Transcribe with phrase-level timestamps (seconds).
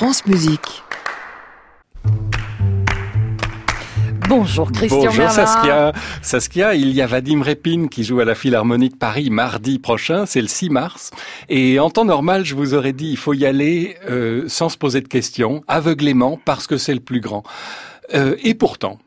[0.00, 0.82] France Musique.
[4.30, 5.28] Bonjour Christian Bonjour Merlin.
[5.28, 5.92] Saskia.
[6.22, 10.24] Saskia, il y a Vadim Repin qui joue à la Philharmonie de Paris mardi prochain,
[10.24, 11.10] c'est le 6 mars.
[11.50, 14.78] Et en temps normal, je vous aurais dit, il faut y aller euh, sans se
[14.78, 17.42] poser de questions, aveuglément, parce que c'est le plus grand.
[18.14, 18.98] Euh, et pourtant,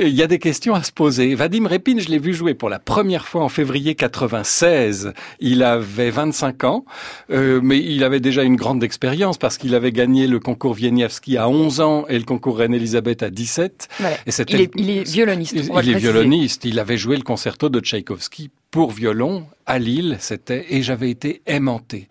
[0.00, 1.34] il y a des questions à se poser.
[1.34, 5.12] Vadim Repin, je l'ai vu jouer pour la première fois en février 96.
[5.40, 6.84] Il avait 25 ans,
[7.30, 11.36] euh, mais il avait déjà une grande expérience parce qu'il avait gagné le concours Wieniawski
[11.36, 13.88] à 11 ans et le concours Reine-Elisabeth à 17.
[13.98, 14.16] Voilà.
[14.26, 15.54] Et Il, est, il est violoniste.
[15.56, 16.64] il, il est violoniste.
[16.64, 21.42] Il avait joué le concerto de Tchaïkovski pour violon à Lille, c'était et j'avais été
[21.46, 22.08] aimanté.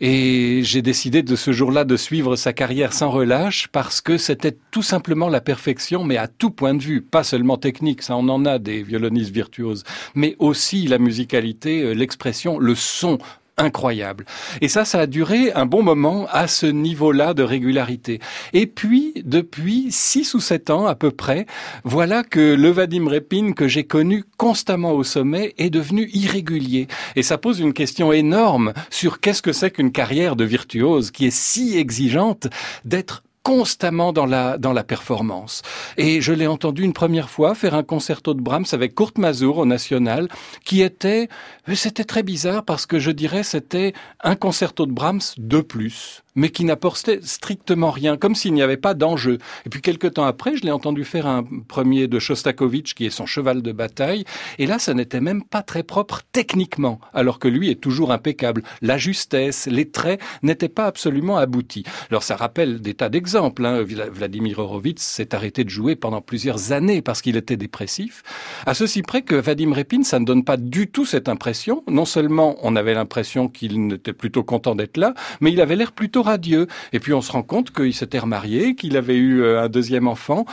[0.00, 4.56] Et j'ai décidé de ce jour-là de suivre sa carrière sans relâche parce que c'était
[4.70, 8.28] tout simplement la perfection, mais à tout point de vue, pas seulement technique, ça on
[8.28, 9.82] en a des violonistes virtuoses,
[10.14, 13.18] mais aussi la musicalité, euh, l'expression, le son
[13.56, 14.24] incroyable.
[14.60, 18.20] Et ça, ça a duré un bon moment à ce niveau-là de régularité.
[18.52, 21.46] Et puis, depuis six ou sept ans à peu près,
[21.84, 26.88] voilà que le Vadim Repin que j'ai connu constamment au sommet est devenu irrégulier.
[27.16, 31.26] Et ça pose une question énorme sur qu'est-ce que c'est qu'une carrière de virtuose qui
[31.26, 32.48] est si exigeante
[32.84, 35.62] d'être constamment dans la dans la performance.
[35.96, 39.58] Et je l'ai entendu une première fois faire un concerto de Brahms avec Kurt Mazur
[39.58, 40.26] au National,
[40.64, 41.28] qui était
[41.72, 43.92] c'était très bizarre parce que je dirais c'était
[44.24, 48.76] un concerto de Brahms de plus, mais qui n'apportait strictement rien, comme s'il n'y avait
[48.76, 49.38] pas d'enjeu.
[49.64, 53.10] Et puis quelques temps après, je l'ai entendu faire un premier de Shostakovich, qui est
[53.10, 54.24] son cheval de bataille,
[54.58, 58.62] et là, ça n'était même pas très propre techniquement, alors que lui est toujours impeccable.
[58.82, 61.84] La justesse, les traits n'étaient pas absolument aboutis.
[62.10, 63.64] Alors ça rappelle des tas d'exemples.
[63.64, 63.82] Hein.
[63.82, 68.22] Vla- Vladimir Horowitz s'est arrêté de jouer pendant plusieurs années parce qu'il était dépressif.
[68.66, 71.82] À ceci près que Vadim Repin, ça ne donne pas du tout cette impression.
[71.88, 75.92] Non seulement on avait l'impression qu'il n'était plutôt content d'être là, mais il avait l'air
[75.92, 76.66] plutôt radieux.
[76.92, 80.08] Et puis on se rend compte qu'il s'était remarié, qu'il avait eu euh, un deuxième
[80.08, 80.44] enfant,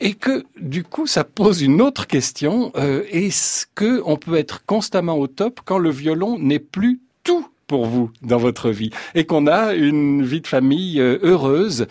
[0.00, 4.64] et que du coup ça pose une autre question euh, est-ce que on peut être
[4.64, 7.00] constamment au top quand le violon n'est plus
[7.72, 11.86] pour vous dans votre vie et qu'on a une vie de famille euh, heureuse.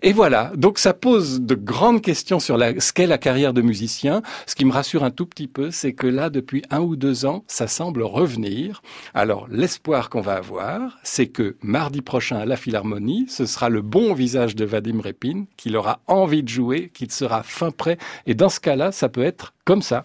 [0.00, 0.52] Et voilà.
[0.54, 4.22] Donc ça pose de grandes questions sur la, ce qu'est la carrière de musicien.
[4.46, 7.26] Ce qui me rassure un tout petit peu c'est que là depuis un ou deux
[7.26, 8.80] ans ça semble revenir.
[9.12, 13.82] Alors l'espoir qu'on va avoir c'est que mardi prochain à la Philharmonie ce sera le
[13.82, 17.98] bon visage de Vadim Repin qu'il aura envie de jouer qu'il sera fin prêt.
[18.28, 20.04] Et dans ce cas-là ça peut être comme ça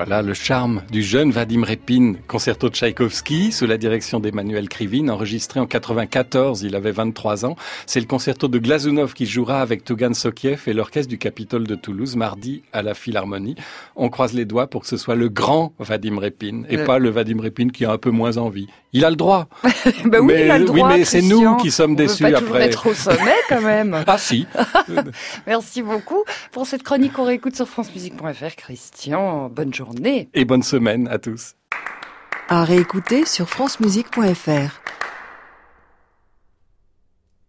[0.00, 5.10] Voilà le charme du jeune Vadim Repin, concerto de Tchaïkovski sous la direction d'Emmanuel Krivine,
[5.10, 7.54] enregistré en 94, il avait 23 ans.
[7.84, 11.74] C'est le concerto de Glazunov qui jouera avec Tougan Sokiev et l'orchestre du Capitole de
[11.74, 13.56] Toulouse mardi à la Philharmonie.
[13.94, 17.10] On croise les doigts pour que ce soit le grand Vadim Repin et pas le
[17.10, 18.68] Vadim Repin qui a un peu moins envie.
[18.92, 19.46] Il a le droit.
[20.04, 22.22] Bah oui, Mais- il a le oui, mais c'est nous qui sommes On peut déçus
[22.24, 22.62] pas après.
[22.64, 24.02] être au sommet quand même.
[24.06, 24.46] Ah si.
[25.46, 28.56] Merci beaucoup pour cette chronique qu'on réécoute sur francemusique.fr.
[28.56, 30.28] Christian, bonne journée.
[30.34, 31.54] Et bonne semaine à tous.
[32.48, 34.80] À réécouter sur francemusique.fr.